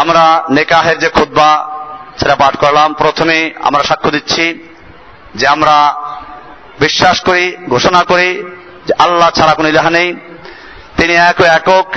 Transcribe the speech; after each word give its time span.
আমরা 0.00 0.24
নেকাহের 0.50 0.98
যে 0.98 1.08
খুদ্া 1.08 1.50
সেটা 2.20 2.36
পাঠ 2.36 2.56
করলাম। 2.56 2.88
প্রথমে 2.94 3.36
আমরা 3.62 3.82
সাক্ষ্য 3.82 4.10
দিচ্ছি 4.10 4.44
যে 5.34 5.46
আমরা 5.46 5.76
বিশ্বাস 6.80 7.20
করি, 7.20 7.44
ঘোষণা 7.68 8.02
করি 8.02 8.28
যে 8.86 8.92
আল্লাহ 8.98 9.30
ছাড়া 9.30 9.54
কোনো 9.54 9.68
ইলাহা 9.68 9.90
নেই। 9.90 10.08
তিনি 10.96 11.14
এক 11.30 11.40
একক, 11.40 11.88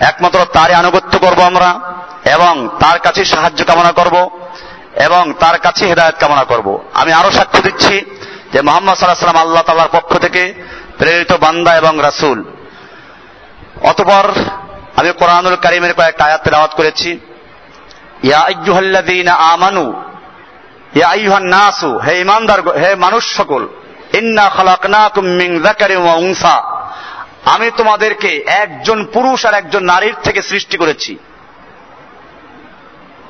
একমাত্র 0.00 0.38
তারই 0.52 0.74
আনুগত্য 0.74 1.18
করব 1.18 1.40
আমরা 1.40 1.70
এবং 2.24 2.54
তার 2.80 2.98
কাছে 2.98 3.24
সাহায্য 3.24 3.64
কামনা 3.64 3.92
করব 3.92 4.16
এবং 5.04 5.22
তার 5.40 5.58
কাছে 5.58 5.82
হেদায়ত 5.86 6.16
কামনা 6.20 6.44
করব। 6.44 6.68
আমি 6.94 7.12
আরও 7.12 7.30
সাক্ষ্য 7.30 7.60
দিচ্ছি 7.62 7.94
যে 8.52 8.58
মোহাম্মদ 8.62 8.94
সাল্লাহ 8.94 9.24
সাল্লাম 9.24 9.42
আল্লাহ 9.42 9.62
তালার 9.62 9.92
পক্ষ 9.92 10.10
থেকে 10.18 10.42
প্রেরিত 10.98 11.32
বান্দা 11.32 11.72
এবং 11.76 11.92
রাসুল। 12.02 12.38
অতপর 13.82 14.26
আমি 14.96 15.10
কোরআনুল 15.10 15.56
কারিমের 15.56 15.94
কয়েকটা 15.94 16.24
আয়াত 16.24 16.42
তেলাওয়াত 16.44 16.74
করেছি। 16.74 17.20
ইয়া 18.22 18.38
আইয়ুহাল্লাযীনা 18.38 19.32
আমানু, 19.32 20.02
ইয়া 20.94 21.08
আইয়ুহান 21.08 21.46
নাসু 21.46 21.98
হে 21.98 22.20
ইমানদার, 22.20 22.60
হে 22.78 22.94
মানুষ 22.94 23.36
সকল, 23.36 23.68
ইন্না 24.12 24.48
খালাকনাকুম 24.48 25.24
মিন 25.24 25.62
যাকারিন 25.62 25.96
ওয়া 25.96 26.14
উনসা। 26.14 26.56
আমি 27.44 27.70
তোমাদেরকে 27.76 28.44
একজন 28.46 29.04
পুরুষ 29.04 29.46
আর 29.46 29.54
একজন 29.54 29.84
নারীর 29.84 30.14
থেকে 30.24 30.42
সৃষ্টি 30.42 30.76
করেছি। 30.76 31.18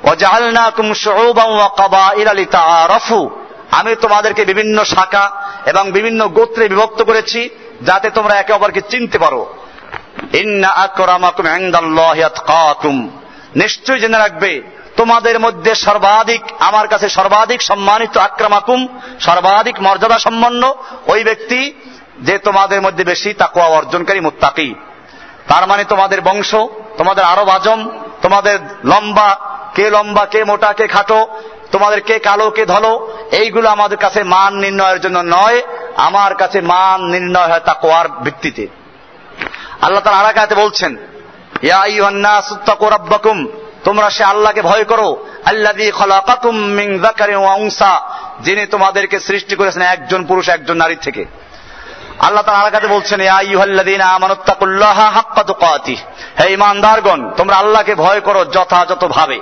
ওয়াজআলনাকুম 0.02 0.92
শুউবান 0.94 1.50
ওয়া 1.50 1.68
কাবাইলা 1.68 2.32
লিতাআরাফু। 2.34 3.30
আমি 3.70 3.96
তোমাদেরকে 4.00 4.44
বিভিন্ন 4.44 4.84
শাখা 4.84 5.30
এবং 5.66 5.90
বিভিন্ন 5.90 6.28
গোত্রে 6.28 6.68
বিভক্ত 6.68 7.02
করেছি 7.02 7.50
যাতে 7.82 8.10
তোমরা 8.10 8.34
একে 8.34 8.52
অপরকে 8.52 8.80
চিনতে 8.80 9.18
পারো। 9.18 9.54
নিশ্চয় 13.56 13.98
জেনে 13.98 14.18
রাখবে, 14.18 14.62
তোমাদের 14.96 15.40
মধ্যে 15.40 15.74
সর্বাধিক, 15.74 16.42
আমার 16.58 16.88
কাছে 16.88 17.08
সর্বাধিক 17.08 17.62
সম্মানিত 17.62 18.16
আক্রমাকুম, 18.16 18.98
সর্বাধিক 19.20 19.82
মর্যাদা 19.82 20.18
সম্পন্ন 20.18 20.74
ওই 21.06 21.24
ব্যক্তি 21.24 21.74
যে 22.20 22.38
তোমাদের 22.38 22.82
মধ্যে 22.82 23.04
বেশি 23.04 23.32
তাকুয়া 23.32 23.66
অর্জনকারী 23.66 24.20
মুত্তাকি। 24.20 24.74
তার 25.48 25.66
মানে 25.66 25.84
তোমাদের 25.84 26.20
বংশ, 26.20 26.54
তোমাদের 26.98 27.24
আরব 27.24 27.48
আজম, 27.48 27.90
তোমাদের 28.22 28.58
লম্বা, 28.84 29.40
কে 29.74 29.90
লম্বা, 29.90 30.26
কে 30.26 30.44
মোটা, 30.44 30.72
কে 30.72 30.86
খাটো, 30.86 31.26
তোমাদের 31.72 32.00
কে 32.00 32.18
কালো, 32.18 32.50
কে 32.50 32.66
ধলো, 32.66 33.12
এইগুলো 33.32 33.68
আমাদের 33.68 33.98
কাছে 33.98 34.22
মান 34.22 34.54
নির্ণয়ের 34.54 35.00
জন্য 35.00 35.18
নয়, 35.18 35.62
আমার 35.96 36.34
কাছে 36.34 36.60
মান 36.60 37.02
নির্ণয় 37.02 37.46
হয় 37.46 37.60
তাকুয়ার 37.60 38.08
ভিত্তিতে। 38.08 38.75
আল্লাহ 39.82 40.02
তার 40.04 40.14
আরাকাতে 40.14 40.54
বলছেন 40.54 40.96
তোমরা 43.84 44.10
সে 44.10 44.24
আল্লাহকে 44.24 44.62
ভয় 44.62 44.84
করো 44.84 45.26
উনসা, 47.56 48.00
যিনি 48.40 48.66
তোমাদেরকে 48.66 49.20
সৃষ্টি 49.20 49.56
করেছেন 49.56 49.82
একজন 49.82 50.24
পুরুষ, 50.24 50.48
একজন 50.48 50.76
নারী 50.76 50.96
থেকে। 50.96 51.24
আল্লাহ 52.18 52.42
তার 52.42 52.54
আলাকাতে 52.54 52.86
বলছেন 52.86 53.20
হে 56.40 56.46
ঈমানদারগণ, 56.52 57.30
তোমরা 57.36 57.56
আল্লাহকে 57.56 57.94
ভয় 57.94 58.20
করো 58.20 58.44
যথাযথ 58.44 59.04
ভাবে 59.04 59.40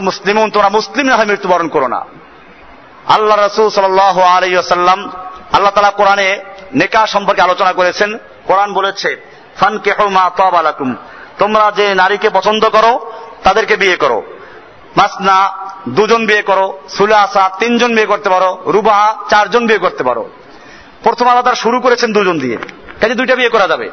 মুসলিমুন 0.00 0.50
তোমরা 0.50 0.68
মুসলিম 0.68 1.06
না 1.06 1.16
মৃত্যুবরণ 1.16 1.68
করো 1.68 1.88
না। 1.88 2.00
আল্লাহ 3.08 3.36
রাসূল 3.36 3.68
আলাইহি 4.20 4.54
ওয়াসাল্লাম, 4.54 5.10
আল্লাহ 5.52 5.70
তাআলা 5.70 5.90
কোরআনে 5.90 6.40
নেকাহ 6.74 7.06
সম্পর্কে 7.06 7.42
আলোচনা 7.42 7.72
করেছেন। 7.72 8.18
কোরআন 8.44 8.72
বলেছে, 8.72 9.16
ফানকিহু 9.56 10.08
মা 10.08 10.30
তাবা 10.36 10.72
তোমরা 11.38 11.72
যে 11.76 11.94
নারীকে 11.94 12.30
পছন্দ 12.30 12.68
করো, 12.68 13.12
তাদেরকে 13.44 13.76
বিয়ে 13.76 13.96
করো। 13.96 14.22
মাসনা, 14.96 15.52
দুজন 15.88 16.26
বিয়ে 16.26 16.42
করো। 16.42 16.78
সুলাসা, 16.88 17.50
তিনজন 17.58 17.94
বিয়ে 17.94 18.06
করতে 18.06 18.28
পারো। 18.28 18.58
রুবাহা, 18.66 19.16
চারজন 19.28 19.66
বিয়ে 19.66 19.78
করতে 19.78 20.04
পারো। 20.04 20.30
প্রথম 21.02 21.28
আলাদা 21.28 21.54
শুরু 21.54 21.80
করেছেন 21.80 22.12
দুজন 22.12 22.38
দিয়ে। 22.38 22.56
কাজে 23.00 23.14
দুইটা 23.14 23.34
বিয়ে 23.34 23.48
করা 23.48 23.66
যাবে। 23.66 23.90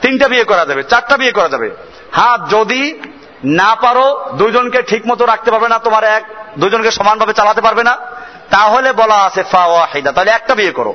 তিনটা 0.00 0.28
বিয়ে 0.28 0.44
করা 0.44 0.64
যাবে। 0.64 0.82
চারটা 0.82 1.16
বিয়ে 1.16 1.32
করা 1.32 1.48
যাবে। 1.48 1.70
হ্যাঁ 2.12 2.38
যদি 2.38 3.00
না 3.44 3.74
পারো, 3.74 4.30
দুজনকে 4.32 4.82
ঠিক 4.82 5.02
মতো 5.06 5.26
রাখতে 5.26 5.50
পারবে 5.50 5.68
না, 5.68 5.78
তোমার 5.78 6.04
এক, 6.04 6.22
দুজনকে 6.58 6.90
সমানভাবে 6.90 7.32
চালাতে 7.32 7.60
পারবে 7.60 7.82
না, 7.82 7.98
তাহলে 8.50 8.92
বলা 8.92 9.14
আছে 9.14 9.42
ফা 9.42 9.66
ওয়াহিদা 9.66 10.12
তাহলে 10.12 10.30
একটা 10.30 10.54
বিয়ে 10.54 10.70
করো। 10.70 10.94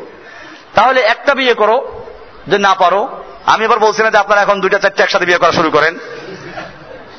তাহলে 0.76 1.00
একটা 1.02 1.34
বিয়ে 1.34 1.54
করো, 1.54 2.02
যে 2.48 2.58
না 2.58 2.74
পারো। 2.74 3.02
আমি 3.46 3.66
এবার 3.66 3.80
বলছি 3.80 4.04
না 4.04 4.10
যে 4.12 4.18
আপনারা 4.18 4.42
এখন 4.42 4.62
দুইটা, 4.62 4.80
চারটে 4.80 5.04
একসাথে 5.04 5.26
বিয়ে 5.26 5.38
করা 5.38 5.52
শুরু 5.52 5.70
করেন। 5.70 6.00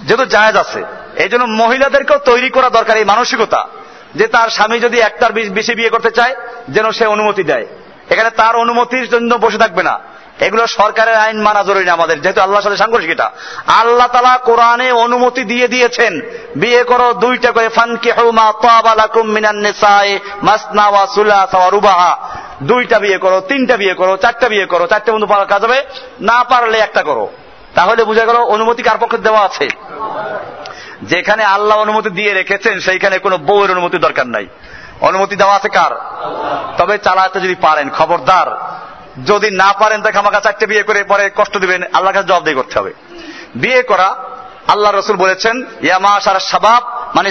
যেহেতু 0.03 0.25
জায়েজ 0.25 0.57
আছে। 0.57 0.85
এই 1.17 1.29
জন্য 1.29 1.45
মহিলাদেরকেও 1.45 2.19
তৈরি 2.19 2.51
করা 2.51 2.69
দরকার 2.71 2.97
এই 2.97 3.05
মানসিকতা, 3.05 3.69
যে 4.15 4.27
তার 4.27 4.49
স্বামী 4.51 4.79
যদি 4.81 4.99
একটার 5.01 5.33
বেশি 5.33 5.75
বিয়ে 5.75 5.91
করতে 5.91 6.11
চায়, 6.11 6.35
যেন 6.69 6.91
সে 6.93 7.07
অনুমতি 7.07 7.43
দেয়। 7.43 7.67
এখানে 8.11 8.31
তার 8.31 8.57
অনুমতির 8.57 9.09
জন্য 9.09 9.35
বসে 9.35 9.59
থাকবে 9.59 9.83
না। 9.83 10.01
এগুলো 10.41 10.67
সরকারের 10.67 11.15
আইন 11.15 11.43
মানা 11.43 11.63
জরুরি 11.63 11.91
আমাদের, 11.91 12.21
যেহেতু 12.21 12.41
আল্লাহ 12.41 12.61
সাথে 12.61 12.77
সাংঘর্ষিক 12.77 13.11
এটা। 13.11 13.31
আল্লাহ 13.67 14.07
তালা 14.07 14.39
কোরআনে 14.39 14.93
অনুমতি 14.93 15.45
দিয়ে 15.45 15.69
দিয়েছেন, 15.69 16.21
বিয়ে 16.57 16.83
করো 16.85 17.15
দুইটা 17.15 17.53
করে 17.53 17.69
ফানকে 17.69 18.13
হুমা 18.13 18.53
তাবালাকুম 18.63 19.27
মিনান 19.29 19.57
নিসায়ে 19.57 20.19
মাসনা 20.43 20.89
ওয়া 20.89 21.07
সুলাসা 21.07 21.71
রুবাহা। 21.71 22.13
দুইটা 22.63 22.99
বিয়ে 22.99 23.19
করো, 23.19 23.41
তিনটা 23.41 23.77
বিয়ে 23.77 23.95
করো, 23.95 24.17
চারটা 24.17 24.49
বিয়ে 24.49 24.67
করো, 24.67 24.87
চারটে 24.87 25.13
বন্ধু 25.13 25.27
পাওয়ার 25.27 25.49
কাজ 25.49 25.65
হবে, 25.65 25.83
না 26.21 26.45
পারলে 26.45 26.79
একটা 26.79 27.03
করো। 27.03 27.29
তাহলে 27.75 28.05
বুঝা 28.05 28.25
গেল 28.25 28.37
অনুমতি 28.37 28.83
কার 28.83 28.99
পক্ষে 28.99 29.19
দেওয়া 29.19 29.43
আছে? 29.43 29.69
যেখানে 31.03 31.45
আল্লাহ 31.45 31.79
অনুমতি 31.79 32.11
দিয়ে 32.11 32.35
রেখেছেন, 32.35 32.81
সেইখানে 32.81 33.19
কোনো 33.19 33.39
বউয়ের 33.39 33.71
অনুমতি 33.71 33.99
দরকার 33.99 34.27
নাই। 34.27 34.47
অনুমতি 35.01 35.37
দেওয়া 35.37 35.57
আছে 35.57 35.69
কার? 35.69 35.91
তবে 36.79 36.99
চালাতে 36.99 37.41
যদি 37.41 37.55
পারেন, 37.55 37.91
খবরদার। 37.91 38.77
যদি 39.27 39.51
না 39.51 39.73
পারেন 39.73 40.03
তাকে 40.03 40.19
আমাকে 40.19 40.37
চারটে 40.43 40.67
বিয়ে 40.67 40.83
করে 40.83 41.05
পরে 41.05 41.31
কষ্ট 41.37 41.59
দিবেন 41.59 41.83
আল্লাহ 41.83 42.13
কাছে 42.13 42.29
জবাবদারি 42.29 42.55
করতে 42.55 42.79
হবে। 42.79 42.93
বিয়ে 43.55 43.83
করা, 43.83 44.17
আল্লাহ 44.69 44.93
রসুল 44.93 45.17
বলেছেন 45.17 45.65
ইয়ামা 45.83 46.21
সারা 46.21 46.39
সাবাব 46.39 46.96
মানে 47.15 47.31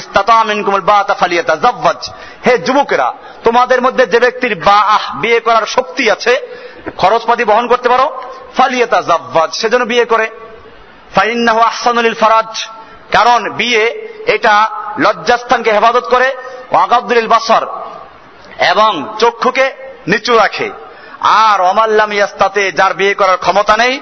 হে 2.45 2.57
যুবকেরা, 2.57 3.13
তোমাদের 3.43 3.81
মধ্যে 3.81 4.05
যে 4.05 4.19
ব্যক্তির 4.19 4.55
বা 4.55 4.77
আহ, 4.77 5.15
বিয়ে 5.15 5.39
করার 5.39 5.65
শক্তি 5.65 6.11
আছে, 6.11 6.33
খরচপাতি 6.97 7.43
বহন 7.45 7.67
করতে 7.67 7.89
পারো 7.89 8.21
ফালিয়াতা 8.57 9.01
জাব্বাজ 9.01 9.53
সেজন্য 9.53 9.85
বিয়ে 9.85 10.05
করে। 10.05 10.29
ফাইন্নাহু 11.15 11.59
আহসানুল 11.59 12.13
ফারাজ, 12.13 12.65
কারণ 13.13 13.49
বিয়ে 13.49 14.09
এটা 14.25 14.69
লজ্জাস্থানকে 14.99 15.71
হেফাজত 15.71 16.05
করে 16.09 16.35
ওয়াকাবদুল 16.71 17.27
বাসর, 17.27 17.63
এবং 18.69 19.15
চক্ষুকে 19.19 19.73
নিচু 20.07 20.37
রাখে। 20.37 20.71
আর 21.21 21.61
অমাল্লাম 21.61 22.11
ইয়াস্তাতে, 22.13 22.71
যার 22.71 22.93
বিয়ে 22.93 23.13
করার 23.13 23.37
ক্ষমতা 23.37 23.77
নেই 23.77 24.01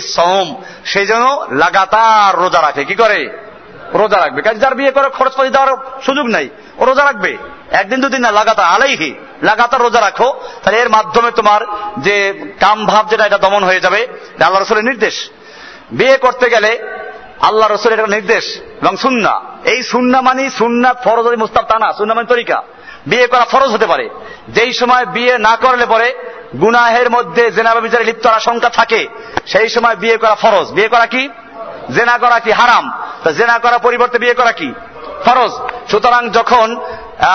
সম 0.00 0.54
সেই 0.84 1.06
জন্য 1.06 1.46
লাগাতার 1.50 2.38
রোজা 2.38 2.62
রাখে। 2.62 2.84
কি 2.84 2.94
করে? 2.94 3.41
রোজা 3.94 4.16
রাখবে। 4.16 4.42
কাজে 4.42 4.60
যার 4.60 4.74
বিয়ে 4.74 4.90
করার 4.90 5.10
খরচ 5.10 5.32
পাতি 5.34 5.50
দেওয়ার 5.50 6.00
সুযোগ 6.02 6.26
নাই, 6.26 6.48
ও 6.78 6.84
রোজা 6.84 7.04
রাখবে। 7.04 7.36
একদিন 7.70 8.00
দুদিন 8.00 8.20
না, 8.20 8.30
লাগাতার, 8.30 8.66
আলাইহি। 8.66 9.14
লাগাতার 9.42 9.82
রোজা 9.82 10.00
রাখো। 10.00 10.40
তাহলে 10.62 10.80
এর 10.80 10.88
মাধ্যমে 10.88 11.30
তোমার 11.30 11.60
যে 11.98 12.16
কাম 12.60 12.86
ভাব 12.86 13.08
যেটা, 13.08 13.26
এটা 13.26 13.38
দমন 13.38 13.64
হয়ে 13.64 13.80
যাবে। 13.80 14.06
আল্লাহ 14.44 14.62
রসুলের 14.62 14.84
নির্দেশ। 14.84 15.30
বিয়ে 15.92 16.16
করতে 16.16 16.50
গেলে 16.50 16.70
আল্লাহ 17.40 17.72
রসুলের 17.72 17.98
একটা 17.98 18.14
নির্দেশ 18.14 18.44
এবং 18.82 18.96
সুন্না। 18.96 19.40
এই 19.64 19.82
সুন্না 19.82 20.20
মানি 20.20 20.50
সুন্না 20.50 20.94
ফরজ 20.94 21.26
মুস্তাব 21.38 21.64
তা 21.64 21.78
না, 21.78 21.92
সুন্না 21.92 22.14
মানে 22.14 22.26
তরিকা। 22.26 22.62
বিয়ে 23.06 23.26
করা 23.26 23.44
ফরজ 23.44 23.70
হতে 23.70 23.86
পারে। 23.86 24.08
যেই 24.48 24.72
সময় 24.72 25.06
বিয়ে 25.06 25.38
না 25.38 25.56
করলে 25.56 25.86
পরে 25.86 26.14
গুনাহের 26.60 27.10
মধ্যে 27.10 27.50
জেনাবা 27.50 27.80
বিচারে 27.80 28.04
লিপ্ত 28.04 28.26
আশঙ্কা 28.26 28.68
থাকে, 28.68 29.08
সেই 29.46 29.68
সময় 29.68 29.96
বিয়ে 29.96 30.16
করা 30.16 30.34
ফরজ। 30.34 30.68
বিয়ে 30.68 30.88
করা 30.88 31.06
কি? 31.06 31.28
জেনা 31.90 32.18
করা 32.18 32.38
কি 32.40 32.52
হারাম? 32.52 32.84
তা 33.24 33.32
জেনা 33.32 33.58
করা 33.58 33.78
পরিবর্তে 33.78 34.18
বিয়ে 34.18 34.34
করা 34.34 34.52
কি? 34.52 34.74
ফরজ। 35.24 35.52
সুতরাং 35.90 36.30
যখন 36.30 36.76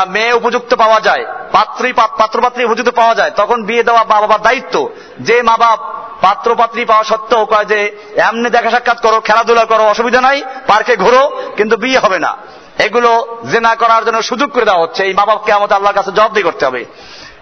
মেয়ে 0.08 0.34
উপযুক্ত 0.34 0.76
পাওয়া 0.76 1.00
যায়, 1.02 1.26
পাত্রী 1.52 1.94
পাত্রপাত্রী 1.94 2.62
উপযুক্ত 2.66 2.90
পাওয়া 2.90 3.16
যায়, 3.16 3.32
তখন 3.36 3.64
বিয়ে 3.64 3.84
দেওয়া 3.84 4.04
মা 4.04 4.22
বাবার 4.22 4.42
দায়িত্ব। 4.42 4.90
যে 5.20 5.42
মা 5.42 5.58
বাপ 5.58 5.80
পাত্র 6.22 6.56
পাত্রী 6.56 6.86
পাওয়া 6.86 7.04
সত্ত্বেও 7.04 7.46
কয় 7.46 7.66
যে, 7.66 7.80
এমনি 8.18 8.50
দেখা 8.50 8.70
সাক্ষাৎ 8.70 9.02
করো, 9.02 9.22
খেলাধুলা 9.22 9.66
করো, 9.66 9.84
অসুবিধা 9.84 10.22
নাই, 10.22 10.44
পার্কে 10.68 10.96
ঘোরো, 10.96 11.42
কিন্তু 11.58 11.78
বিয়ে 11.78 12.00
হবে 12.00 12.20
না। 12.20 12.38
এগুলো 12.80 13.38
জেনা 13.52 13.76
করার 13.76 14.06
জন্য 14.06 14.24
সুযোগ 14.24 14.52
করে 14.52 14.66
দেওয়া 14.66 14.82
হচ্ছে। 14.82 15.04
এই 15.04 15.14
মা 15.14 15.26
বাপকে 15.26 15.52
আমাদের 15.54 15.76
আল্লাহর 15.76 15.96
কাছে 15.96 16.12
জবাবদি 16.12 16.42
করতে 16.42 16.66
হবে। 16.66 16.86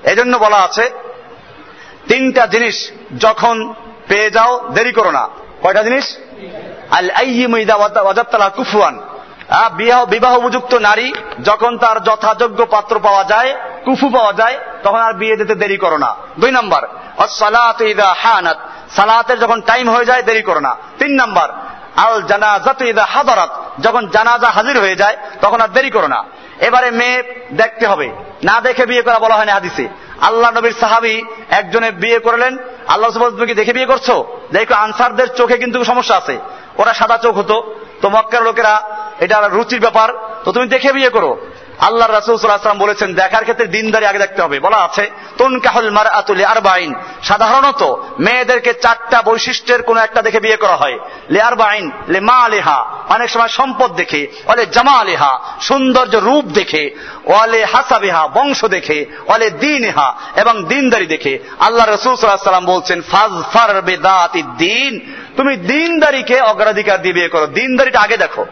এই 0.03 0.15
জন্য 0.15 0.37
বলা 0.37 0.57
আছে, 0.57 0.89
তিনটা 2.07 2.45
জিনিস 2.45 2.91
যখন 3.19 3.73
পেয়ে 4.07 4.29
যাও, 4.29 4.69
দেরি 4.73 4.91
করো 4.91 5.11
না। 5.11 5.27
কয়টা 5.61 5.83
জিনিস? 5.83 6.17
কুফুয়ান। 8.55 8.99
বিবাহ 10.09 10.37
উপযুক্ত 10.37 10.73
নারী 10.73 11.13
যখন 11.43 11.77
তার 11.77 12.03
যথাযোগ্য 12.03 12.65
পাত্র 12.65 12.99
পাওয়া 12.99 13.23
যায়, 13.23 13.53
কুফু 13.85 14.09
পাওয়া 14.09 14.33
যায়, 14.33 14.57
তখন 14.83 14.99
আর 14.99 15.13
বিয়ে 15.13 15.35
দিতে 15.35 15.55
দেরি 15.55 15.77
করো 15.77 15.97
না। 15.97 16.15
দুই 16.39 16.51
নম্বর 16.51 16.87
সালাতের 18.89 19.39
যখন 19.39 19.61
টাইম 19.61 19.89
হয়ে 19.89 20.05
যায়, 20.05 20.23
দেরি 20.23 20.41
করো 20.41 20.59
না। 20.59 20.75
তিন 20.99 21.11
নাম্বার, 21.15 21.49
আল 21.95 22.21
জানাজাত 22.21 22.81
ইদা 22.81 23.05
হাদারাত। 23.05 23.49
যখন 23.81 24.07
জানাজা 24.07 24.49
হাজির 24.49 24.79
হয়ে 24.79 24.95
যায়, 24.95 25.17
তখন 25.41 25.61
আর 25.61 25.67
দেরি 25.67 25.89
করো 25.89 26.07
না। 26.07 26.23
এবারে 26.59 26.91
মেয়ে 26.91 27.23
দেখতে 27.53 27.87
হবে। 27.87 28.11
না 28.43 28.61
দেখে 28.61 28.85
বিয়ে 28.85 29.01
করা 29.01 29.19
বলা 29.19 29.35
হয় 29.35 29.45
না 29.45 29.53
হাদিসে। 29.53 29.87
আল্লাহ 30.21 30.51
নবীর 30.51 30.73
সাহাবি 30.79 31.23
একজনে 31.49 31.91
বিয়ে 31.91 32.19
করলেন। 32.19 32.57
আল্লাহ 32.87 33.09
তুমি 33.11 33.47
কি 33.47 33.53
দেখে 33.53 33.73
বিয়ে 33.73 33.85
করছ? 33.85 34.11
দেখো, 34.51 34.73
আনসারদের 34.73 35.27
চোখে 35.33 35.57
কিন্তু 35.57 35.83
সমস্যা 35.83 36.17
আছে। 36.17 36.39
ওরা 36.77 36.93
সাদা 36.93 37.17
চোখ 37.17 37.37
হতো। 37.37 37.75
তো 38.01 38.09
মক্কার 38.09 38.43
লোকেরা, 38.43 38.81
এটা 39.19 39.47
রুচির 39.47 39.79
ব্যাপার। 39.79 40.09
তো 40.45 40.51
তুমি 40.51 40.67
দেখে 40.67 40.93
বিয়ে 40.93 41.09
করো। 41.09 41.37
আল্লাহ 41.79 42.09
রাসুল 42.11 42.37
বলেছেন, 42.77 43.13
দেখার 43.13 43.41
ক্ষেত্রে 43.41 43.65
দিনদারি 43.65 44.05
আগে 44.05 44.19
দেখতে 44.19 44.41
হবে। 44.41 44.59
বলা 44.59 44.77
আছে 44.77 45.09
তুন 45.37 45.59
কাহুল 45.59 45.89
মার 45.89 46.07
আতুলি 46.07 46.45
আর 46.45 46.61
বাইন 46.61 46.93
সাধারণত 47.23 47.83
মেয়েদেরকে 48.19 48.73
চারটা 48.73 49.21
বৈশিষ্ট্যের 49.21 49.81
কোন 49.81 49.97
একটা 49.97 50.21
দেখে 50.21 50.39
বিয়ে 50.39 50.57
করা 50.57 50.75
হয়। 50.75 50.99
লেয়ার 51.29 51.55
বাইন 51.55 51.91
লে 52.07 52.19
মা 52.19 52.43
আলেহা 52.43 52.85
অনেক 53.09 53.29
সময় 53.29 53.47
সম্পদ 53.47 53.95
দেখে, 53.95 54.27
অলে 54.45 54.65
জামা 54.65 54.91
আলেহা 54.91 55.39
সৌন্দর্য 55.61 56.15
রূপ 56.17 56.45
দেখে 56.45 56.95
ওয়ালে 57.25 57.65
হাসাবিহা, 57.65 58.27
বংশ 58.27 58.65
দেখে, 58.65 59.05
অলে 59.27 59.49
দিন 59.49 59.75
দিনহা, 59.75 60.15
এবং 60.35 60.65
দিনদারি 60.65 61.05
দেখে। 61.05 61.39
আল্লাহ 61.59 61.85
রসুল 61.85 62.15
সাল্লাম 62.15 62.65
বলছেন 62.65 63.01
ফাজ 63.01 63.31
ফার 63.53 63.81
বেদাত 63.81 64.37
দিন 64.37 65.11
তুমি 65.37 65.57
দিনদারিকে 65.57 66.41
অগ্রাধিকার 66.41 67.01
দিয়ে 67.01 67.13
বিয়ে 67.13 67.29
করো। 67.29 67.47
দিনদারিটা 67.47 67.99
আগে 67.99 68.17
দেখো। 68.17 68.45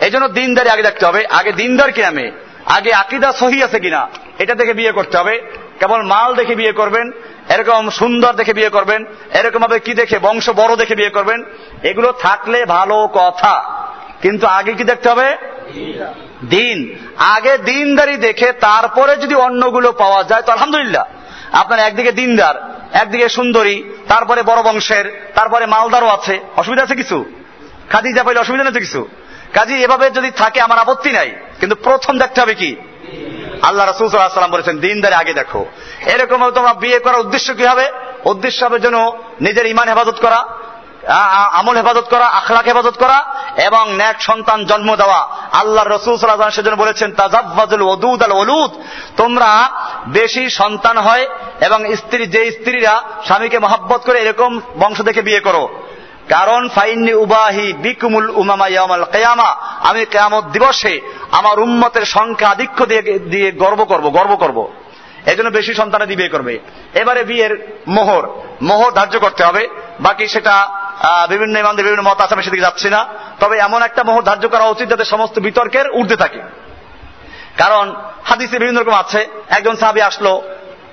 এই 0.00 0.10
জন্য 0.10 0.28
দিনদারি 0.28 0.68
আগে 0.68 0.82
দেখতে 0.82 1.06
হবে। 1.06 1.26
আগে 1.26 1.52
দিনদার 1.52 1.92
কিনা 1.92 2.10
মেয়ে 2.10 2.30
আগে 2.66 2.92
আকিদা 2.92 3.32
সহি 3.32 3.62
আছে 3.62 3.80
কিনা, 3.80 4.08
এটা 4.38 4.54
দেখে 4.54 4.72
বিয়ে 4.72 4.92
করতে 4.92 5.18
হবে। 5.18 5.40
কেবল 5.80 6.02
মাল 6.02 6.34
দেখে 6.34 6.54
বিয়ে 6.54 6.72
করবেন, 6.72 7.10
এরকম 7.48 7.90
সুন্দর 7.90 8.32
দেখে 8.32 8.52
বিয়ে 8.52 8.68
করবেন 8.68 9.04
এরকম 9.34 9.60
ভাবে 9.60 9.78
কি 9.78 9.94
দেখে, 9.94 10.18
বংশ 10.18 10.50
বড় 10.50 10.76
দেখে 10.76 10.94
বিয়ে 10.94 11.10
করবেন, 11.10 11.44
এগুলো 11.82 12.12
থাকলে 12.12 12.64
ভালো 12.64 13.08
কথা। 13.14 13.64
কিন্তু 14.22 14.46
আগে 14.46 14.72
কি 14.72 14.84
দেখতে 14.84 15.10
হবে? 15.10 15.36
দিন। 16.48 16.98
আগে 17.16 17.58
দিনদারি 17.58 18.16
দেখে 18.16 18.52
তারপরে 18.52 19.16
যদি 19.16 19.34
অন্যগুলো 19.34 19.92
পাওয়া 19.92 20.24
যায়, 20.24 20.42
তো 20.42 20.52
আলহামদুলিল্লাহ। 20.52 21.04
আপনার 21.52 21.78
একদিকে 21.78 22.12
দিনদার, 22.12 22.72
একদিকে 22.92 23.28
সুন্দরী, 23.28 23.82
তারপরে 24.08 24.42
বড় 24.42 24.62
বংশের, 24.62 25.30
তারপরে 25.34 25.66
মালদারও 25.66 26.06
আছে। 26.06 26.40
অসুবিধা 26.56 26.82
আছে 26.82 26.94
কিছু? 26.94 27.24
খাদিজা 27.90 28.22
পাইলে 28.22 28.40
অসুবিধা 28.40 28.64
নেই 28.64 28.80
কিছু? 28.80 29.08
কাজী 29.54 29.74
এভাবে 29.82 30.10
যদি 30.10 30.30
থাকে, 30.30 30.60
আমার 30.60 30.78
আপত্তি 30.78 31.10
নাই। 31.12 31.30
কিন্তু 31.60 31.76
প্রথম 31.76 32.18
দেখতে 32.18 32.40
হবে 32.40 32.54
কি? 32.54 32.76
আল্লাহ 33.62 33.84
রসুল 33.86 34.08
সাল্লাম 34.08 34.50
বলেছেন, 34.50 34.78
দিনদারে 34.78 35.14
আগে 35.14 35.32
দেখো। 35.32 35.66
এরকম 36.06 36.50
তোমরা 36.50 36.72
বিয়ে 36.74 36.98
করার 36.98 37.20
উদ্দেশ্য 37.20 37.54
কি 37.54 37.64
হবে? 37.66 37.86
উদ্দেশ্য 38.24 38.64
হবে 38.64 38.78
যেন 38.78 38.96
নিজের 39.40 39.66
ইমান 39.66 39.88
হেফাজত 39.88 40.18
করা 40.20 40.40
আমল 41.52 41.76
হেফাজত 41.76 42.06
করা 42.10 42.26
আখলাক 42.26 42.64
হেফাজত 42.64 42.96
করা, 42.98 43.18
এবং 43.64 43.84
ন্যাক 43.92 44.20
সন্তান 44.20 44.64
জন্ম 44.64 44.96
দেওয়া। 44.96 45.20
আল্লাহ 45.52 45.84
রসুল 45.84 46.16
সাল্লাহ 46.16 46.50
সেজন্য 46.50 46.76
বলেছেন 46.76 47.12
তাজাবাজুল 47.12 47.82
ওদুদ 47.82 48.22
আল 48.22 48.32
ওলুদ। 48.32 48.70
তোমরা 49.16 49.70
বেশি 50.06 50.50
সন্তান 50.50 50.98
হয়, 50.98 51.26
এবং 51.60 51.94
স্ত্রী, 51.96 52.26
যে 52.26 52.50
স্ত্রীরা 52.50 53.02
স্বামীকে 53.26 53.58
মহাব্বত 53.58 54.00
করে 54.06 54.18
এরকম 54.20 54.60
বংশ 54.78 55.00
দেখে 55.00 55.22
বিয়ে 55.22 55.40
করো। 55.40 55.64
কারণ 56.32 56.62
ফাইন্নি 56.68 57.12
উবাহি 57.24 57.66
বিকুমুল 57.84 58.28
উমামা 58.30 58.66
ইয়ামাল 58.68 59.04
কেয়ামা। 59.04 59.50
আমি 59.80 60.02
কেয়ামত 60.04 60.44
দিবসে 60.44 60.94
আমার 61.30 61.56
উম্মতের 61.60 62.04
সংখ্যা 62.04 62.48
আধিক্য 62.48 62.78
দিয়ে 62.86 63.02
দিয়ে 63.32 63.48
গর্ব 63.52 63.80
করব 63.84 64.06
গর্ব 64.10 64.32
করব। 64.36 64.58
এই 65.30 65.36
জন্য 65.36 65.50
বেশি 65.50 65.72
সন্তানে 65.74 66.06
দিয়ে 66.06 66.16
বিয়ে 66.16 66.34
করবে। 66.34 66.52
এবারে 66.94 67.22
বিয়ের 67.24 67.52
মোহর 67.88 68.24
মোহর 68.62 68.90
ধার্য 68.92 69.14
করতে 69.18 69.42
হবে। 69.44 69.62
বাকি 70.00 70.24
সেটা 70.28 70.54
বিভিন্ন 71.28 71.54
ইমানদের 71.58 71.84
বিভিন্ন 71.84 72.04
মত 72.10 72.18
আছে, 72.20 72.34
আমি 72.34 72.42
সেদিকে 72.42 72.62
যাচ্ছি 72.62 72.88
না। 72.90 73.00
তবে 73.40 73.54
এমন 73.58 73.80
একটা 73.82 74.02
মোহর 74.08 74.22
ধার্য 74.22 74.44
করা 74.48 74.64
উচিত 74.64 74.86
যাতে 74.88 75.04
সমস্ত 75.04 75.36
বিতর্কের 75.38 75.86
ঊর্ধ্বে 75.90 76.16
থাকে। 76.16 76.40
কারণ 77.58 77.84
হাদিসে 78.24 78.58
বিভিন্ন 78.58 78.80
রকম 78.80 78.94
আছে। 78.94 79.20
একজন 79.48 79.74
সাহাবি 79.76 80.00
আসলো 80.10 80.32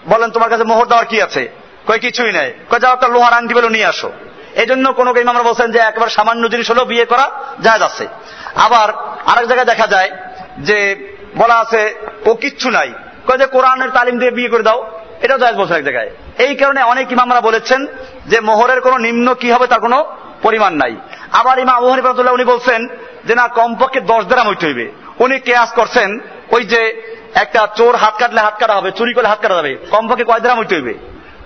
বলেন 0.07 0.29
তোমার 0.31 0.49
কাছে 0.49 0.63
মোহর 0.63 0.85
দেওয়ার 0.85 1.07
কি 1.11 1.17
আছে? 1.21 1.43
কই 1.87 1.99
কিছুই 1.99 2.31
নাই। 2.31 2.49
কই 2.69 2.79
যাও 2.79 2.93
একটা 2.93 3.07
লোহার 3.07 3.33
আংটি 3.33 3.53
বলে 3.53 3.69
নিয়ে 3.69 3.85
আসো। 3.85 4.11
এই 4.55 4.65
জন্য 4.65 4.93
কোন 4.93 5.17
ইমামরা 5.17 5.43
বলছেন 5.43 5.71
যে 5.71 5.79
একবার 5.79 6.09
সামান্য 6.09 6.49
জিনিস 6.49 6.71
হলেও 6.71 6.85
বিয়ে 6.85 7.05
করা 7.05 7.29
যায় 7.61 7.81
আছে। 7.81 8.07
আবার 8.55 8.89
আরেক 9.25 9.47
জায়গায় 9.47 9.65
দেখা 9.65 9.87
যায় 9.87 10.11
যে 10.59 11.07
বলা 11.37 11.55
আছে, 11.55 11.95
ও 12.25 12.33
কিচ্ছু 12.33 12.69
নাই। 12.69 12.93
যে, 13.37 13.45
কোরআনের 13.45 13.89
তালিম 13.89 14.19
দিয়ে 14.19 14.31
বিয়ে 14.31 14.49
করে 14.49 14.63
দাও। 14.63 14.99
এটাও 15.21 15.37
জায়জ 15.37 15.55
বলছে 15.55 15.73
এক 15.73 15.83
জায়গায়। 15.83 16.09
এই 16.37 16.55
কারণে 16.55 16.83
অনেক 16.83 17.11
ইমামরা 17.11 17.41
বলেছেন 17.41 17.87
যে, 18.25 18.39
মোহরের 18.39 18.81
কোনো 18.81 18.97
নিম্ন 18.97 19.33
কি 19.33 19.51
হবে 19.51 19.67
তার 19.67 19.79
কোনো 19.79 20.17
পরিমাণ 20.41 20.73
নাই। 20.73 20.95
আবার 21.31 21.59
ইমাম 21.59 21.75
আবু 21.75 21.87
উনি 22.31 22.43
বলছেন 22.43 22.87
যে, 23.25 23.35
না, 23.35 23.47
কমপক্ষে 23.47 24.01
দশ 24.01 24.23
দেরাম 24.23 24.47
হইতে 24.47 24.65
হইবে। 24.65 24.91
উনি 25.19 25.39
কেয়াস 25.39 25.71
করছেন 25.71 26.19
ওই 26.51 26.63
যে, 26.63 27.01
একটা 27.33 27.67
চোর 27.75 27.95
হাত 27.95 28.13
কাটলে 28.19 28.41
হাত 28.41 28.59
কাটা 28.59 28.75
হবে, 28.75 28.91
চুরি 28.91 29.13
করলে 29.13 29.27
হাত 29.27 29.41
কাটা 29.41 29.55
যাবে। 29.55 29.77
কমপক্ষে 29.91 30.23
কয় 30.23 30.39
দেরাম 30.39 30.59
হইতে 30.59 30.75
হইবে? 30.75 30.93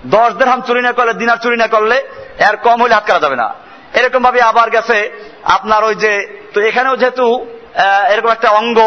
দশ 0.06 0.32
দেড়হাম 0.32 0.60
চুরি 0.60 0.82
না 0.82 0.92
করলে, 0.92 1.14
দিনার 1.14 1.36
চুরি 1.36 1.56
না 1.56 1.66
করলে 1.66 2.02
এর 2.38 2.56
কম 2.56 2.82
হলে 2.82 2.94
হাত 2.94 3.20
যাবে 3.22 3.36
না। 3.36 3.54
এরকম 3.94 4.22
ভাবে 4.22 4.40
আবার 4.42 4.70
গেছে, 4.70 5.10
আপনার 5.44 5.84
ওই 5.84 5.94
যে, 5.94 6.40
তো 6.54 6.60
এখানেও 6.60 6.96
যেহেতু 6.96 7.46
এরকম 8.10 8.30
একটা 8.30 8.48
অঙ্গ 8.48 8.78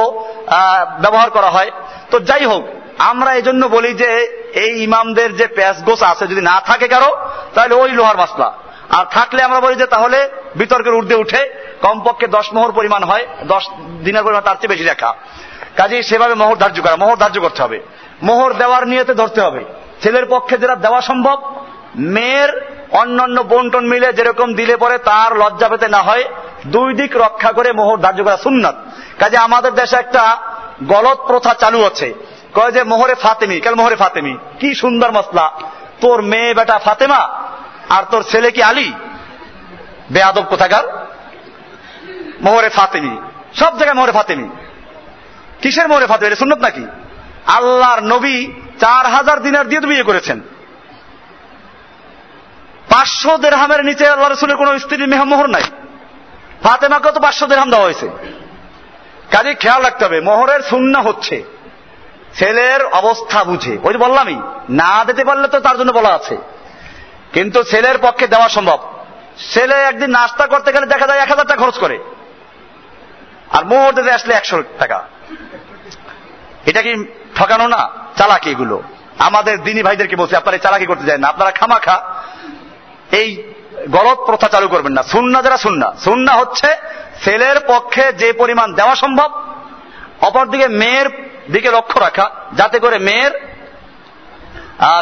ব্যবহার 1.02 1.30
করা 1.30 1.50
হয়। 1.50 1.72
তো 2.12 2.20
যাই 2.20 2.46
হোক, 2.46 2.64
আমরা 2.98 3.34
এই 3.34 3.42
জন্য 3.42 3.66
বলি 3.66 3.94
যে, 3.94 4.10
এই 4.54 4.84
ইমামদের 4.84 5.36
যে 5.36 5.48
প্যাস 5.48 5.84
গোস 5.84 6.04
আছে, 6.04 6.28
যদি 6.28 6.42
না 6.42 6.62
থাকে 6.66 6.88
কারও, 6.88 7.18
তাহলে 7.56 7.76
ওই 7.76 7.92
লোহার 7.92 8.18
মাসলা। 8.18 8.54
আর 8.90 9.06
থাকলে 9.12 9.44
আমরা 9.44 9.60
বলি 9.60 9.76
যে, 9.76 9.86
তাহলে 9.86 10.30
বিতর্কের 10.56 10.94
ঊর্ধ্বে 10.94 11.16
উঠে 11.16 11.50
কমপক্ষে 11.82 12.28
দশ 12.28 12.54
মোহর 12.54 12.72
পরিমাণ 12.72 13.04
হয়, 13.04 13.28
দশ 13.44 13.70
দিনের 14.04 14.24
পরিমাণ 14.24 14.42
তার 14.42 14.56
চেয়ে 14.56 14.70
বেশি 14.70 14.84
রেখা 14.84 15.14
কাজেই 15.78 16.04
সেভাবে 16.04 16.34
মোহর 16.34 16.56
ধার্য 16.56 16.82
করা, 16.82 16.96
মোহর 16.96 17.18
ধার্য 17.18 17.40
করতে 17.42 17.64
হবে। 17.64 17.80
মোহর 18.24 18.54
দেওয়ার 18.54 18.88
নিয়তে 18.88 19.14
ধরতে 19.14 19.42
হবে। 19.42 19.66
ছেলের 20.04 20.26
পক্ষে 20.30 20.58
যেটা 20.58 20.76
দেওয়া 20.76 21.02
সম্ভব, 21.02 21.38
মেয়ের 21.96 22.77
অন্যান্য 22.92 23.42
বন্টন 23.42 23.86
মিলে 23.86 24.14
যেরকম 24.14 24.54
দিলে 24.54 24.78
পরে 24.78 24.98
তার 24.98 25.38
লজ্জা 25.38 25.70
পেতে 25.70 25.88
না 25.88 25.98
হয়, 25.98 26.24
দুই 26.68 26.94
দিক 26.94 27.18
রক্ষা 27.18 27.52
করে 27.52 27.72
মোহর 27.72 27.98
ধার্য 27.98 28.24
করা 28.24 28.38
সুন্নাত। 28.38 28.76
কাজে 29.20 29.38
আমাদের 29.38 29.72
দেশে 29.72 29.96
একটা 29.96 30.38
গলত 30.84 31.18
প্রথা 31.28 31.54
চালু 31.54 31.86
আছে, 31.86 32.14
কয় 32.54 32.72
যে 32.72 32.84
মোহরে 32.84 33.16
ফাতেমি। 33.16 33.60
কেন 33.60 33.76
মোহরে 33.76 33.96
ফাতেমি? 33.96 34.38
কি 34.60 34.76
সুন্দর 34.76 35.12
মশলা। 35.12 35.52
তোর 36.02 36.22
মেয়ে 36.22 36.54
বেটা 36.54 36.80
ফাতেমা 36.80 37.40
আর 37.90 38.04
তোর 38.12 38.24
ছেলে 38.24 38.52
কি 38.52 38.64
আলী? 38.64 38.94
বেয়াদব 40.12 40.44
কোথাকার? 40.50 41.08
মোহরে 42.42 42.70
ফাতেমি। 42.70 43.18
সব 43.56 43.78
জায়গায় 43.78 43.94
মোহরে 43.94 44.12
ফাতেমি। 44.12 44.50
কিসের 45.62 45.88
মোহরে 45.88 46.06
ফাতেমি? 46.06 46.28
এটা 46.28 46.36
সুন্নত 46.36 46.60
নাকি? 46.60 46.88
আল্লাহর 47.48 48.04
নবী 48.04 48.52
চার 48.80 49.06
হাজার 49.06 49.42
দিনার 49.42 49.68
দিয়ে 49.68 49.82
বিয়ে 49.82 50.04
করেছেন। 50.04 50.42
পাঁচশো 52.90 53.38
দেড়হামের 53.38 53.86
নিচে 53.86 54.08
আল্লাহ 54.08 54.32
রসুলের 54.32 54.58
কোন 54.58 54.78
স্ত্রীর 54.78 55.08
মেহমোহর 55.08 55.48
নাই। 55.48 55.64
ফাতেমাকে 56.64 57.12
তো 57.12 57.20
পাঁচশো 57.20 57.48
দেড়হাম 57.48 57.70
দেওয়া 57.70 57.86
হয়েছে। 57.86 58.10
কাজে 59.32 59.54
খেয়াল 59.54 59.84
রাখতে 59.84 60.06
হবে, 60.06 60.22
মোহরের 60.22 60.60
শূন্য 60.60 60.98
হচ্ছে, 60.98 61.44
ছেলের 62.34 62.86
অবস্থা 62.86 63.44
বুঝে। 63.44 63.78
ওই 63.84 63.94
যে 63.94 63.98
বললামই, 63.98 64.42
না 64.70 65.06
দিতে 65.06 65.26
পারলে 65.26 65.48
তো 65.48 65.60
তার 65.60 65.78
জন্য 65.78 65.92
বলা 65.92 66.10
আছে। 66.10 66.38
কিন্তু 67.34 67.64
ছেলের 67.64 67.98
পক্ষে 67.98 68.28
দেওয়া 68.28 68.50
সম্ভব। 68.50 68.94
ছেলে 69.54 69.76
একদিন 69.76 70.10
নাস্তা 70.10 70.48
করতে 70.48 70.72
গেলে 70.72 70.86
দেখা 70.86 71.08
যায় 71.08 71.20
এক 71.20 71.30
হাজার 71.30 71.48
টাকা 71.48 71.62
খরচ 71.62 71.80
করে। 71.80 72.00
আর 73.50 73.66
মোহর 73.66 73.94
দিতে 73.94 74.12
আসলে 74.12 74.34
একশো 74.34 74.64
টাকা। 74.80 75.04
এটা 76.66 76.82
কি 76.82 77.06
ঠকানো 77.36 77.68
না? 77.68 77.90
চালাকি 78.18 78.50
এগুলো। 78.50 78.84
আমাদের 79.20 79.64
দিনী 79.64 79.84
ভাইদেরকে 79.84 80.16
বলছে, 80.16 80.38
আপনারা 80.38 80.58
চালাকি 80.58 80.86
করতে 80.86 81.04
যায় 81.06 81.18
না। 81.18 81.28
আপনারা 81.28 81.52
খামাখা 81.52 82.24
এই 83.12 83.30
গলত 83.90 84.20
প্রথা 84.28 84.48
চালু 84.48 84.68
করবেন 84.68 84.94
না। 84.98 85.04
সুন্না 85.04 85.40
যারা 85.42 85.58
সুন্না 85.58 85.88
সুন্না 86.06 86.34
হচ্ছে 86.36 86.70
ছেলের 87.24 87.58
পক্ষে 87.68 88.06
যে 88.22 88.30
পরিমাণ 88.34 88.68
দেওয়া 88.74 88.96
সম্ভব, 88.96 89.30
অপরদিকে 90.28 90.68
মেয়ের 90.82 91.08
দিকে 91.52 91.70
লক্ষ্য 91.72 91.98
রাখা, 92.00 92.26
যাতে 92.54 92.78
করে 92.80 92.98
মেয়ের 93.00 93.34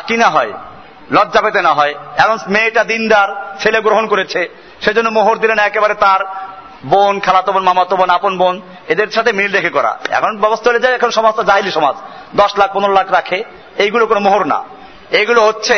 কিনা 0.08 0.28
হয়, 0.30 0.52
লজ্জা 1.12 1.42
পেতে 1.42 1.62
না 1.62 1.72
হয়। 1.74 1.94
এখন 2.18 2.38
মেয়েটা 2.48 2.84
দিনদার, 2.84 3.30
ছেলে 3.60 3.80
গ্রহণ 3.82 4.06
করেছে, 4.08 4.42
সেজন্য 4.82 5.10
মোহর 5.10 5.36
দিলেন 5.38 5.60
একেবারে 5.60 5.94
তার 5.94 6.22
বোন, 6.86 7.20
খালাতো 7.20 7.52
বোন, 7.52 7.64
মামাতো 7.64 7.96
বোন, 7.98 8.10
আপন 8.10 8.34
বোন, 8.38 8.56
এদের 8.88 9.10
সাথে 9.12 9.32
মিল 9.34 9.52
রেখে 9.52 9.70
করা। 9.70 9.92
এখন 10.10 10.32
ব্যবস্থা 10.38 10.68
হয়ে 10.70 10.80
যায় 10.80 10.96
এখন 10.96 11.12
সমাজটা 11.12 11.44
জাহিলি 11.44 11.72
সমাজ। 11.72 11.96
দশ 12.36 12.52
লাখ, 12.58 12.70
পনেরো 12.74 12.94
লাখ 12.94 13.08
রাখে, 13.12 13.44
এইগুলো 13.84 14.04
কোনো 14.06 14.20
মোহর 14.20 14.44
না। 14.54 14.60
এগুলো 15.12 15.42
হচ্ছে 15.48 15.78